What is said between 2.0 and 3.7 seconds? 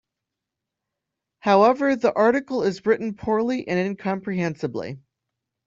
article is written poorly